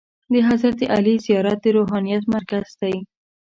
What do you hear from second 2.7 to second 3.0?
دی.